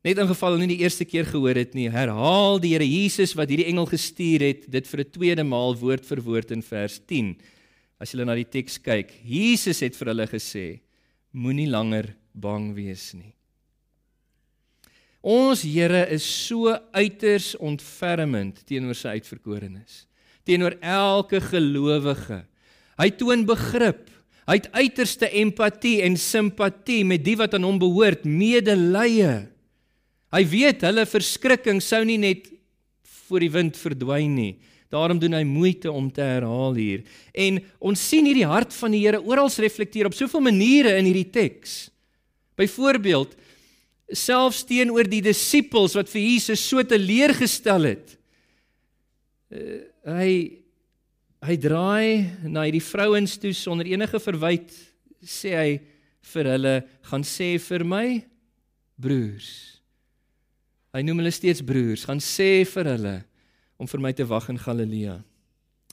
[0.00, 3.34] Net in geval hulle nie die eerste keer gehoor het nie, herhaal die Here Jesus
[3.36, 6.98] wat hierdie engel gestuur het, dit vir 'n tweede maal woord vir woord in vers
[7.04, 7.36] 10.
[8.00, 10.80] As jy na die teks kyk, Jesus het vir hulle gesê:
[11.32, 13.34] Moenie langer bang wees nie.
[15.20, 20.06] Ons Here is so uiters ontfermend teenoor sy uitverkorenes,
[20.46, 22.46] teenoor elke gelowige.
[22.96, 24.08] Hy toon begrip.
[24.48, 29.59] Hy het uiterste empatie en simpatie met die wat aan hom behoort, medelee.
[30.30, 32.46] Hy weet hulle verskrikking sou nie net
[33.26, 34.52] voor die wind verdwyn nie.
[34.90, 37.04] Daarom doen hy moeite om te herhaal hier.
[37.30, 41.30] En ons sien hierdie hart van die Here oral reflekteer op soveel maniere in hierdie
[41.30, 41.92] teks.
[42.58, 43.36] Byvoorbeeld
[44.10, 48.16] selfs teenoor die disippels wat vir Jesus so te leer gestel het.
[49.50, 50.32] Uh, hy
[51.40, 54.74] hy draai na hierdie vrouens toe sonder enige verwyd
[55.24, 55.70] sê hy
[56.34, 56.74] vir hulle
[57.08, 58.06] gaan sê vir my
[59.00, 59.79] broers.
[60.94, 63.16] Hy noem hulle steeds broers, gaan sê vir hulle
[63.80, 65.20] om vir my te wag in Galilea.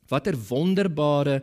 [0.09, 1.41] Watter wonderbare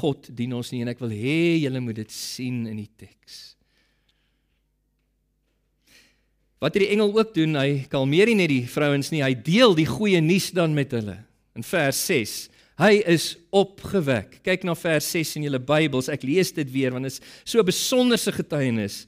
[0.00, 3.54] God dien ons nie en ek wil hê julle moet dit sien in die teks.
[6.60, 9.86] Wat hierdie engel ook doen, hy kalmeer nie net die vrouens nie, hy deel die
[9.86, 11.18] goeie nuus dan met hulle.
[11.56, 12.36] In vers 6
[12.76, 14.42] Hy is opgewek.
[14.44, 16.10] Kyk na vers 6 in julle Bybels.
[16.12, 19.06] Ek lees dit weer want dit is so 'n besonderse getuienis.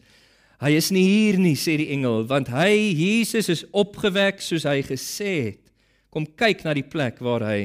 [0.59, 4.81] Hy is nie hier nie, sê die engel, want hy Jesus is opgewek soos hy
[4.83, 5.63] gesê het.
[6.11, 7.61] Kom kyk na die plek waar hy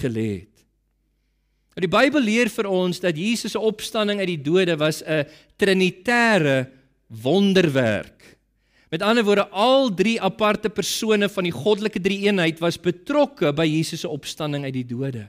[0.00, 0.54] gelê het.
[1.78, 6.66] Die Bybel leer vir ons dat Jesus se opstanding uit die dode was 'n trinitêre
[7.06, 8.38] wonderwerk.
[8.90, 14.00] Met ander woorde, al drie aparte persone van die goddelike drie-eenheid was betrokke by Jesus
[14.00, 15.28] se opstanding uit die dode.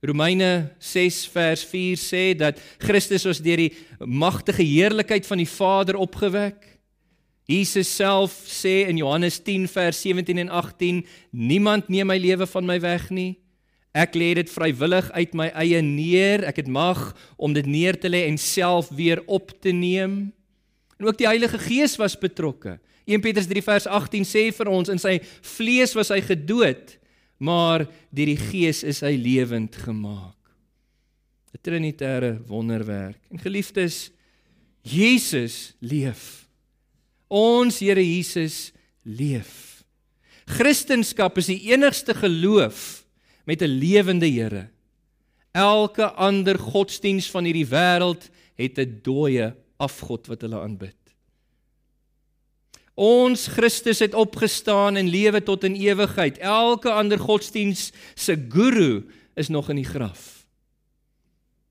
[0.00, 3.72] Romeine 6 vers 4 sê dat Christus ons deur die
[4.06, 6.78] magtige heerlikheid van die Vader opgewek.
[7.48, 12.66] Jesus self sê in Johannes 10 vers 17 en 18: Niemand neem my lewe van
[12.68, 13.38] my weg nie.
[13.96, 16.44] Ek lê dit vrywillig uit my eie neer.
[16.46, 17.00] Ek het mag
[17.36, 20.28] om dit neer te lê en self weer op te neem.
[20.98, 22.76] En ook die Heilige Gees was betrokke.
[23.08, 25.16] 1 Petrus 3 vers 18 sê vir ons in sy
[25.56, 26.97] vlees was hy gedood,
[27.38, 30.36] maar deur die Gees is hy lewend gemaak.
[31.54, 33.18] 'n Trinitêre wonderwerk.
[33.30, 34.10] En geliefdes,
[34.82, 36.46] Jesus leef.
[37.28, 38.72] Ons Here Jesus
[39.02, 39.84] leef.
[40.48, 43.04] Christendom is die enigste geloof
[43.44, 44.68] met 'n lewende Here.
[45.52, 50.97] Elke ander godsdiens van hierdie wêreld het 'n dooie afgod wat hulle aanbid.
[52.98, 56.40] Ons Christus het opgestaan en lewe tot in ewigheid.
[56.42, 59.04] Elke ander godsdiens se guru
[59.38, 60.34] is nog in die graf.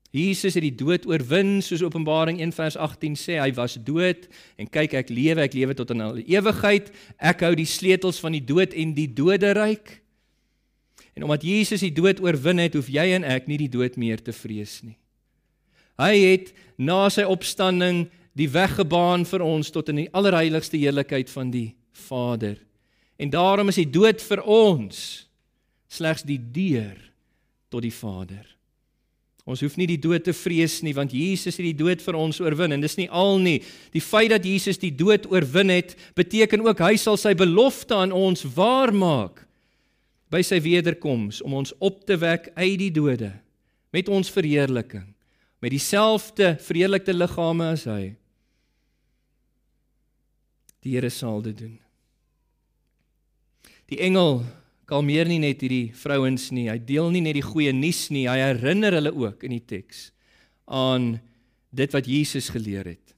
[0.08, 4.24] Jesus het die dood oorwin soos Openbaring 1 vers 18 sê hy was dood
[4.56, 6.88] en kyk ek lewe ek lewe tot in ewigheid
[7.20, 9.98] ek hou die sleutels van die dood en die doderyk
[11.18, 14.20] En omdat Jesus die dood oorwin het, hoef jy en ek nie die dood meer
[14.22, 14.94] te vrees nie.
[15.98, 18.04] Hy het na sy opstanding
[18.38, 21.72] die weg gebaan vir ons tot in die allerheiligste heerlikheid van die
[22.06, 22.56] Vader.
[23.18, 25.00] En daarom is die dood vir ons
[25.90, 26.96] slegs die deur
[27.72, 28.44] tot die Vader.
[29.48, 32.38] Ons hoef nie die dood te vrees nie want Jesus het die dood vir ons
[32.44, 33.58] oorwin en dis nie al nie.
[33.96, 38.12] Die feit dat Jesus die dood oorwin het, beteken ook hy sal sy belofte aan
[38.12, 39.46] ons waarmaak
[40.28, 43.32] by sy wederkoms om ons op te wek uit die dode
[43.96, 45.08] met ons verheerliking
[45.64, 48.12] met dieselfde verheerlikte liggame as hy
[50.84, 51.76] die Here sal dit doen
[53.88, 54.42] die engel
[54.88, 58.38] kalmeer nie net hierdie vrouens nie hy deel nie net die goeie nuus nie hy
[58.42, 60.08] herinner hulle ook in die teks
[60.66, 61.16] aan
[61.74, 63.14] dit wat Jesus geleer het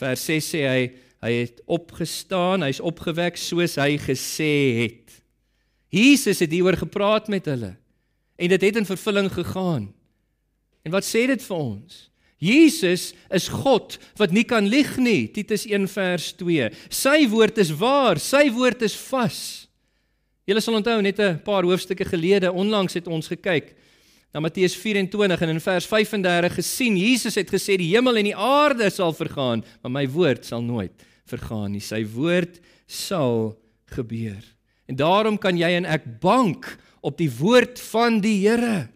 [0.00, 0.82] vers 6 sê hy
[1.20, 5.20] hy het opgestaan hy's opgewek soos hy gesê het
[5.90, 7.74] Jesus het hieroor gepraat met hulle
[8.40, 9.94] en dit het in vervulling gegaan.
[10.82, 12.09] En wat sê dit vir ons?
[12.40, 15.28] Jesus is God wat nie kan lieg nie.
[15.28, 16.70] Titus 1 vers 2.
[16.88, 19.40] Sy woord is waar, sy woord is vas.
[20.48, 23.76] Julle sal onthou net 'n paar hoofstukke gelede onlangs het ons gekyk
[24.32, 28.36] na Matteus 24 en in vers 35 gesien Jesus het gesê die hemel en die
[28.36, 30.92] aarde sal vergaan, maar my woord sal nooit
[31.26, 31.82] vergaan nie.
[31.82, 33.58] Sy woord sal
[33.94, 34.42] gebeur.
[34.86, 36.66] En daarom kan jy en ek bank
[37.02, 38.88] op die woord van die Here.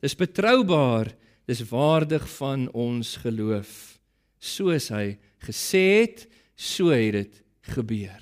[0.00, 1.12] Dis betroubaar,
[1.50, 3.98] dis waardig van ons geloof.
[4.38, 7.38] Soos hy gesê het, so het dit
[7.74, 8.20] gebeur.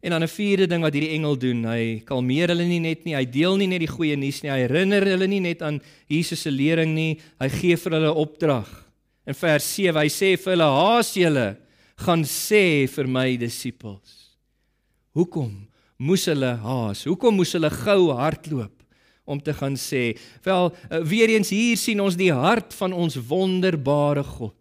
[0.00, 3.14] En dan 'n vierde ding wat hierdie engel doen, hy kalmeer hulle nie net nie,
[3.14, 6.40] hy deel nie net die goeie nuus nie, hy herinner hulle nie net aan Jesus
[6.40, 8.68] se lering nie, hy gee vir hulle opdrag.
[9.26, 11.56] In vers 7 hy sê vir hulle: "Haas julle,
[11.96, 14.20] gaan sê vir my disippels
[15.12, 15.66] Hoekom
[15.98, 17.04] moes hulle haas?
[17.04, 18.79] Hoekom moes hulle gou hardloop
[19.30, 20.16] om te gaan sê?
[20.44, 24.54] Wel, eh, weer eens hier sien ons die hart van ons wonderbare God.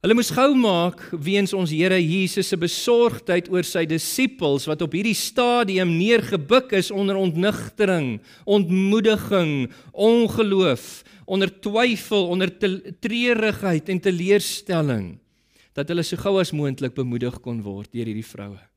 [0.00, 4.94] Hulle moes gou maak weens ons Here Jesus se besorgdheid oor sy disippels wat op
[4.96, 8.14] hierdie stadium neergebuk is onder ontnigtering,
[8.48, 15.10] ontmoediging, ongeloof, onder twyfel, onder treurigheid en teleurstelling
[15.76, 18.69] dat hulle so gou as moontlik bemoedig kon word deur hierdie vroue.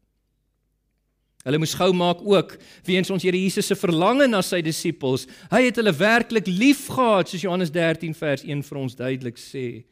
[1.43, 2.55] Hulle moes gou maak ook
[2.87, 5.25] weens ons Here Jesus se verlange na sy disippels.
[5.51, 9.83] Hy het hulle werklik liefgehad soos Johannes 13 vers 1 vir ons duidelik sê.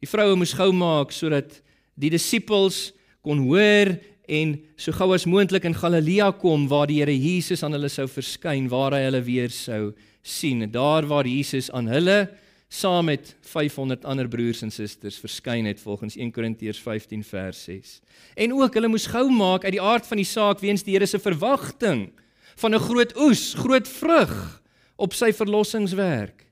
[0.00, 1.58] Die vroue moes gou maak sodat
[1.96, 2.90] die disippels
[3.24, 3.94] kon hoor
[4.26, 8.08] en so gou as moontlik in Galilea kom waar die Here Jesus aan hulle sou
[8.10, 9.92] verskyn, waar hy hulle weer sou
[10.24, 10.64] sien.
[10.64, 12.18] En daar waar Jesus aan hulle
[12.68, 18.00] saam met 500 ander broers en susters verskyn het volgens 1 Korintiërs 15 vers 6.
[18.34, 21.06] En ook hulle moes gou maak uit die aard van die saak weens die Here
[21.06, 22.10] se verwagting
[22.56, 24.62] van 'n groot oes, groot vrug
[24.96, 26.46] op sy verlossingswerk.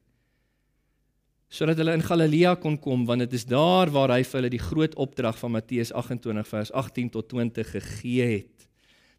[1.48, 4.66] Sodat hulle in Galilea kon kom want dit is daar waar hy vir hulle die
[4.70, 8.53] groot opdrag van Matteus 28 vers 18 tot 20 gegee het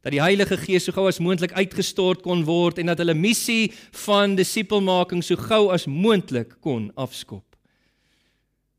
[0.06, 3.72] dat die Heilige Gees so gou as moontlik uitgestort kon word en dat hulle missie
[4.06, 7.44] van disipelmaking so gou as moontlik kon afskop.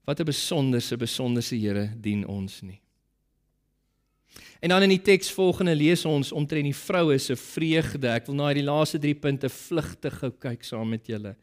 [0.06, 2.80] Wat 'n besonderse besonderse Here dien ons nie.
[4.60, 8.08] En dan in die teks volgende lees ons omtrent die vroue se vreugde.
[8.08, 11.34] Ek wil na die laaste 3 punte vlugtig gou kyk saam met julle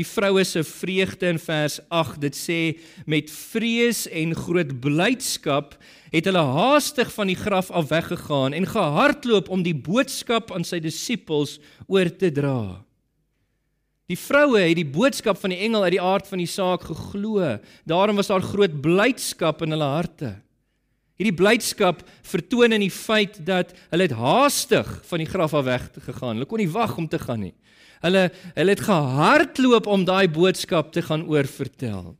[0.00, 2.60] die vroue se vreugde in vers 8 dit sê
[3.10, 5.76] met vrees en groot blydskap
[6.10, 10.80] het hulle haastig van die graf af weggegaan en gehardloop om die boodskap aan sy
[10.82, 12.80] disippels oor te dra
[14.10, 17.46] Die vroue het die boodskap van die engel uit die aard van die saak geglo.
[17.86, 20.32] Daarom was daar groot blydskap in hulle harte.
[21.20, 25.86] Hierdie blydskap vertoon in die feit dat hulle het haastig van die graf af weg
[26.08, 26.40] gegaan.
[26.40, 27.54] Hulle kon nie wag om te gaan nie.
[28.04, 32.14] Hulle hulle het gehardloop om daai boodskap te gaan oorvertel.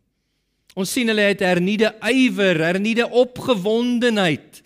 [0.78, 4.60] Ons sien hulle het herniede ywer, herniede opgewondenheid.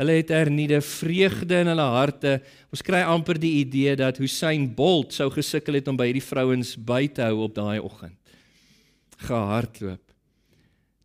[0.00, 2.34] Hulle het herniede vreugde in hulle harte.
[2.74, 6.74] Ons kry amper die idee dat Hussein Bolt sou gesukkel het om by hierdie vrouens
[6.76, 8.18] by te hou op daai oggend.
[9.24, 10.02] Gehardloop.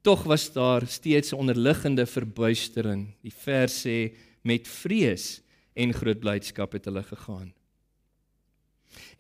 [0.02, 3.14] Tog was daar steeds 'n onderliggende verbuistering.
[3.22, 4.12] Die vers sê
[4.44, 5.42] met vrees
[5.74, 7.54] en groot blydskap het hulle gegaan.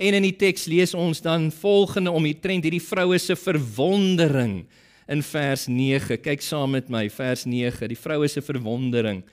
[0.01, 4.65] En in die teks lees ons dan volgende om hier trend hierdie vroue se verwondering
[5.12, 6.17] in vers 9.
[6.23, 9.23] Kyk saam met my vers 9, die vroue se verwondering.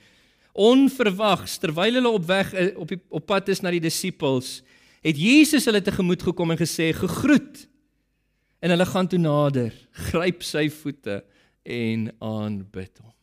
[0.59, 4.59] Onverwags terwyl hulle op weg eh, op die, op pad is na die disippels,
[5.05, 7.67] het Jesus hulle tegemoet gekom en gesê: "Gegroet."
[8.59, 9.71] En hulle gaan toe nader,
[10.09, 11.21] gryp sy voete
[11.63, 13.18] en aanbid hom.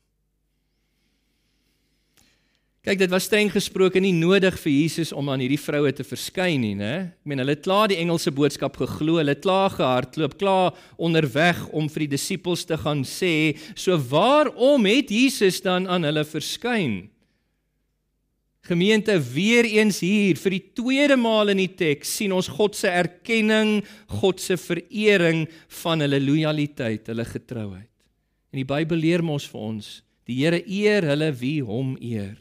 [2.86, 6.60] Kyk, dit was streng gesproke nie nodig vir Jesus om aan hierdie vroue te verskyn
[6.62, 6.92] nie, né?
[7.18, 11.64] Ek meen, hulle het klaar die engelse boodskap geglo, hulle het klaar gehardloop, klaar onderweg
[11.74, 16.94] om vir die disippels te gaan sê, so waarom het Jesus dan aan hulle verskyn?
[18.70, 22.86] Gemeente, weer eens hier vir die tweede maal in die teks sien ons God se
[22.86, 23.80] erkenning,
[24.22, 25.48] God se verering
[25.82, 27.90] van hulle lojaliteit, hulle getrouheid.
[28.54, 32.36] En die Bybel leer ons vir ons, die Here eer hulle wie hom eer.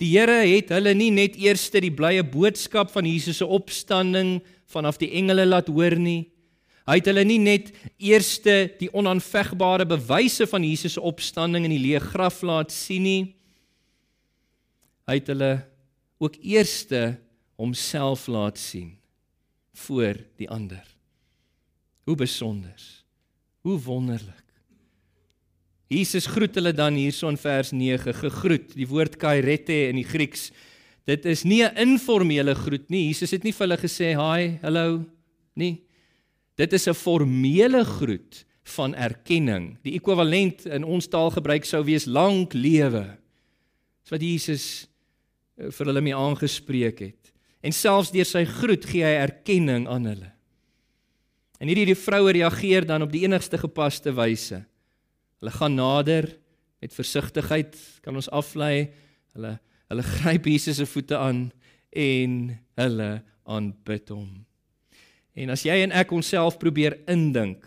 [0.00, 4.98] Die Here het hulle nie net eerste die blye boodskap van Jesus se opstanding vanaf
[5.00, 6.26] die engele laat hoor nie.
[6.86, 11.82] Hy het hulle nie net eerste die onaanvegbare bewyse van Jesus se opstanding in die
[11.82, 13.24] leë graf laat sien nie.
[15.08, 15.52] Hy het hulle
[16.22, 17.16] ook eerste
[17.58, 18.94] homself laat sien
[19.86, 20.84] voor die ander.
[22.06, 22.80] Hoe besonder.
[23.66, 24.45] Hoe wonderlik.
[25.92, 28.72] Jesus groet hulle dan hierso in vers 9 gegroet.
[28.74, 30.50] Die woord kairete in die Grieks.
[31.06, 33.06] Dit is nie 'n informele groet nie.
[33.06, 35.04] Jesus het nie vir hulle gesê hi, hallo
[35.54, 35.82] nie.
[36.56, 39.76] Dit is 'n formele groet van erkenning.
[39.82, 43.16] Die ekwivalent in ons taalgebruik sou wees lank lewe.
[44.02, 44.88] Dis wat Jesus
[45.58, 47.32] eh, vir hulle mee aangespreek het.
[47.62, 50.32] En selfs deur sy groet gee hy erkenning aan hulle.
[51.60, 54.64] En hierdie die vroue reageer dan op die enigste gepaste wyse.
[55.40, 56.28] Hulle gaan nader
[56.80, 58.90] met versigtigheid, kan ons aflei.
[59.36, 61.44] Hulle hulle gryp Jesus se voete aan
[61.94, 62.38] en
[62.80, 63.10] hulle
[63.46, 64.30] aanbid hom.
[65.36, 67.62] En as jy en ek onsself probeer indink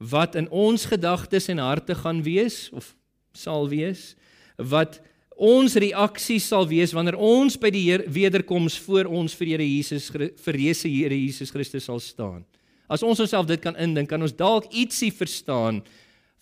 [0.00, 2.94] wat in ons gedagtes en harte gaan wees of
[3.36, 4.14] sal wees,
[4.56, 4.98] wat
[5.40, 10.10] ons reaksie sal wees wanneer ons by die Heer wederkoms voor ons vir Here Jesus
[10.12, 12.44] verreëse Here Jesus Christus sal staan.
[12.90, 15.80] As ons onsself dit kan indink, kan ons dalk ietsie verstaan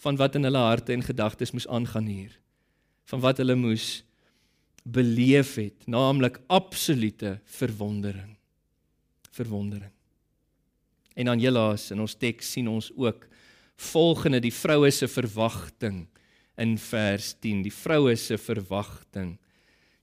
[0.03, 2.35] van wat in hulle harte en gedagtes moes aangaan hier.
[3.11, 4.03] Van wat hulle moes
[4.83, 8.37] beleef het, naamlik absolute verwondering.
[9.31, 9.93] Verwondering.
[11.19, 13.27] En dan helaas in ons teks sien ons ook
[13.91, 16.07] volgende die vroue se verwagting
[16.59, 19.37] in vers 10, die vroue se verwagting.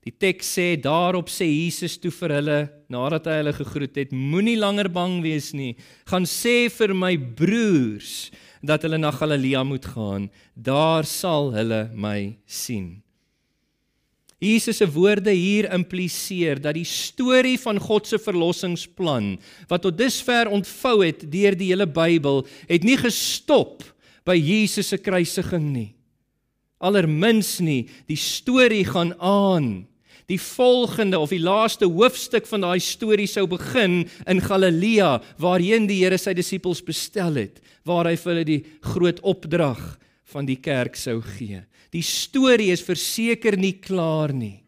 [0.06, 2.58] Die teks sê daarop sê Jesus toe vir hulle
[2.92, 5.72] nadat hy hulle gegroet het, moenie langer bang wees nie.
[6.06, 8.28] Gaan sê vir my broers
[8.62, 10.28] dat hulle na Galilea moet gaan.
[10.54, 13.00] Daar sal hulle my sien.
[14.38, 19.32] Jesus se woorde hier impliseer dat die storie van God se verlossingsplan
[19.70, 23.82] wat tot dusver ontvou het deur die hele Bybel, het nie gestop
[24.28, 25.90] by Jesus se kruisiging nie.
[26.78, 29.88] Allermins nie, die storie gaan aan.
[30.26, 36.00] Die volgende of die laaste hoofstuk van daai storie sou begin in Galilea waarheen die
[36.02, 39.82] Here sy disippels bestel het, waar hy vir hulle die groot opdrag
[40.32, 41.62] van die kerk sou gee.
[41.94, 44.66] Die storie is verseker nie klaar nie.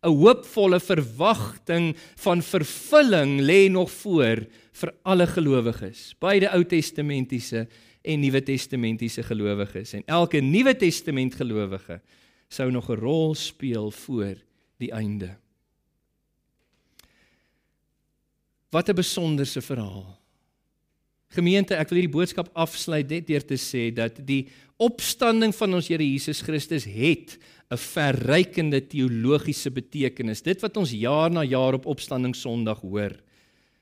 [0.00, 1.94] 'n Hoopvolle verwagting
[2.24, 7.66] van vervulling lê nog voor vir alle gelowiges, beide Ou Testamentiese
[8.02, 12.00] en Nuwe Testamentiese gelowiges en elke Nuwe Testament gelowige
[12.48, 14.36] sou nog 'n rol speel voor
[14.80, 15.36] die einde.
[18.70, 20.18] Wat 'n besonderse verhaal.
[21.30, 25.88] Gemeente, ek wil hierdie boodskap afsluit net deur te sê dat die opstanding van ons
[25.88, 27.38] Here Jesus Christus het
[27.70, 30.42] 'n verrykende teologiese betekenis.
[30.42, 33.14] Dit wat ons jaar na jaar op Opstanding Sondag hoor.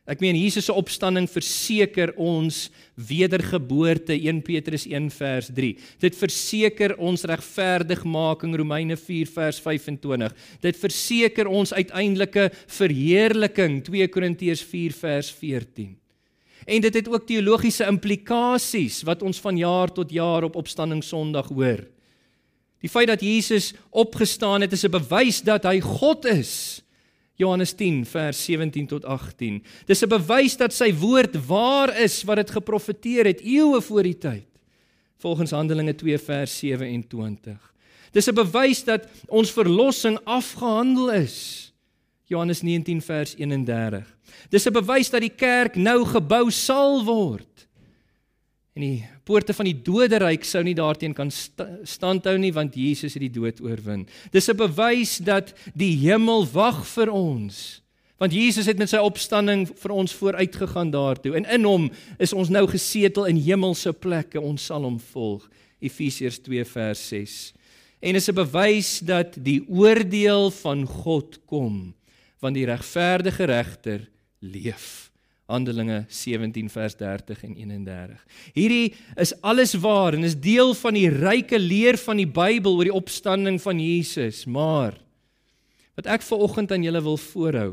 [0.09, 5.75] Ek meen Jesus se opstanding verseker ons wedergeboorte 1 Petrus 1 vers 3.
[6.01, 10.33] Dit verseker ons regverdigmaking Romeine 4 vers 25.
[10.65, 12.49] Dit verseker ons uiteindelike
[12.79, 15.93] verheerliking 2 Korintiërs 4 vers 14.
[16.69, 21.53] En dit het ook teologiese implikasies wat ons van jaar tot jaar op opstanding Sondag
[21.53, 21.85] hoor.
[22.81, 26.81] Die feit dat Jesus opgestaan het is 'n bewys dat hy God is.
[27.39, 29.63] Johannes 10 vers 17 tot 18.
[29.87, 34.19] Dis 'n bewys dat sy woord waar is wat dit geprofeteer het eeue voor die
[34.19, 34.49] tyd.
[35.19, 37.75] Volgens Handelinge 2 vers 27.
[38.13, 41.73] Dis 'n bewys dat ons verlossing afgehandel is.
[42.25, 44.17] Johannes 19 vers 31.
[44.51, 47.69] Dis 'n bewys dat die kerk nou gebou sal word.
[48.75, 53.25] En die poorte van die doderyk sou nie daarteen kan standhou nie want Jesus het
[53.27, 54.07] die dood oorwin.
[54.33, 57.83] Dis 'n bewys dat die hemel wag vir ons.
[58.19, 62.49] Want Jesus het met sy opstanding vir ons vooruitgegaan daartoe en in hom is ons
[62.49, 64.41] nou gesetel in hemelse plekke.
[64.41, 65.49] Ons sal hom volg.
[65.81, 67.53] Efesiërs 2 vers 6.
[68.01, 71.95] En is 'n bewys dat die oordeel van God kom
[72.41, 74.09] want die regverdige regter
[74.39, 75.08] leef.
[75.49, 78.25] Handelinge 17 vers 30 en 31.
[78.53, 82.91] Hierdie is alles waar en is deel van die ryke leer van die Bybel oor
[82.91, 84.99] die opstanding van Jesus, maar
[85.97, 87.73] wat ek ver oggend aan julle wil voorhou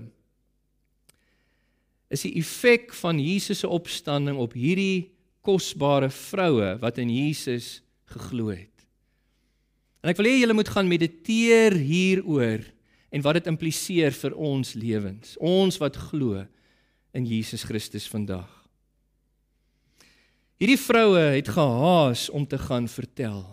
[2.13, 5.11] is die effek van Jesus se opstanding op hierdie
[5.45, 7.79] kosbare vroue wat in Jesus
[8.13, 8.71] geglo het.
[10.05, 12.61] En ek wil hê julle moet gaan mediteer hieroor
[13.11, 15.35] en wat dit impliseer vir ons lewens.
[15.41, 16.43] Ons wat glo
[17.15, 18.49] in Jesus Christus vandag.
[20.59, 23.43] Hierdie vroue het gehaas om te gaan vertel.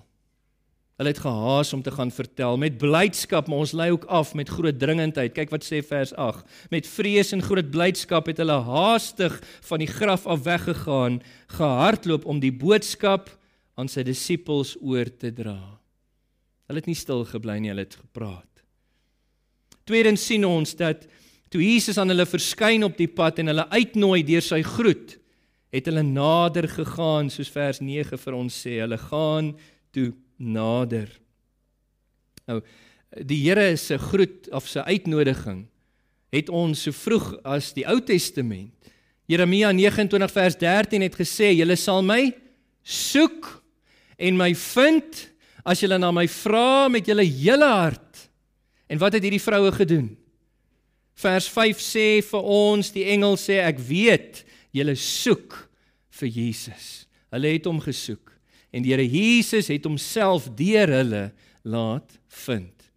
[1.01, 4.51] Hulle het gehaas om te gaan vertel met blydskap, maar ons lei ook af met
[4.51, 5.33] groot dringendheid.
[5.35, 6.47] Kyk wat sê vers 8.
[6.71, 11.19] Met vrees en groot blydskap het hulle haastig van die graf af weggegaan,
[11.57, 13.33] gehardloop om die boodskap
[13.75, 15.59] aan sy disippels oor te dra.
[16.71, 18.47] Hulle het nie stil gebly nie, hulle het gepraat.
[19.89, 21.09] Tweedens sien ons dat
[21.53, 25.19] Toe Jesus aan hulle verskyn op die pad en hulle uitnooi deur sy groet,
[25.73, 29.53] het hulle nader gegaan soos vers 9 vir ons sê, hulle gaan
[29.93, 31.11] toe nader.
[32.49, 32.63] Nou
[33.13, 35.67] die Here se groet of sy uitnodiging
[36.33, 38.73] het ons so vroeg as die Ou Testament.
[39.29, 42.31] Jeremia 29 vers 13 het gesê, julle sal my
[42.83, 43.51] soek
[44.17, 45.27] en my vind
[45.69, 48.25] as julle na my vra met julle hele hart.
[48.89, 50.09] En wat het hierdie vroue gedoen?
[51.19, 54.43] Vers 5 sê vir ons, die engel sê ek weet
[54.75, 55.57] julle soek
[56.19, 57.05] vir Jesus.
[57.33, 58.33] Hulle het hom gesoek
[58.73, 61.27] en die Here Jesus het homself deur hulle
[61.69, 62.89] laat vind.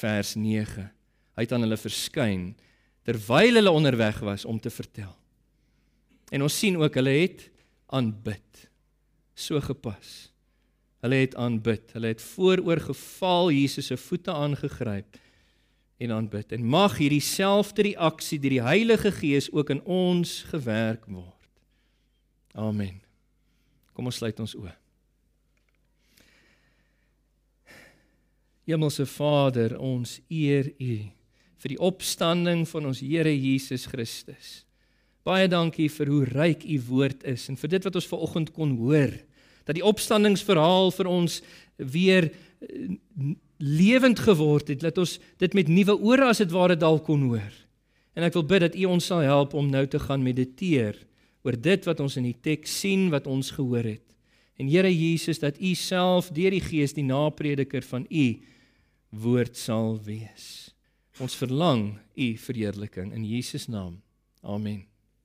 [0.00, 0.86] Vers 9.
[1.36, 2.50] Hy het aan hulle verskyn
[3.04, 5.12] terwyl hulle onderweg was om te vertel.
[6.30, 7.46] En ons sien ook hulle het
[7.92, 8.66] aanbid.
[9.34, 10.30] So gepas.
[11.04, 11.92] Hulle het aanbid.
[11.96, 15.18] Hulle het vooroor geval Jesus se voete aangegryp
[16.00, 16.52] en aanbid.
[16.56, 21.36] En mag hierdie selfde reaksie deur die Heilige Gees ook in ons gewerk word.
[22.56, 23.02] Amen.
[23.92, 24.72] Kom ons sluit ons oë.
[28.70, 30.96] Hemelse Vader, ons eer U
[31.60, 34.62] vir die opstanding van ons Here Jesus Christus.
[35.26, 38.52] Baie dankie vir hoe ryk U woord is en vir dit wat ons ver oggend
[38.56, 39.12] kon hoor.
[39.68, 41.42] Dat die opstandingsverhaal vir ons
[41.76, 42.30] weer
[43.60, 47.52] lewend geword het, laat ons dit met nuwe ore as dit ware dalk kon hoor.
[48.16, 50.98] En ek wil bid dat U ons sal help om nou te gaan mediteer
[51.46, 54.04] oor dit wat ons in die teks sien wat ons gehoor het.
[54.60, 58.26] En Here Jesus dat U self deur die Gees die naprediker van U
[59.10, 60.74] woord sal wees.
[61.20, 64.00] Ons verlang U verheerliking in Jesus naam.
[64.44, 64.89] Amen.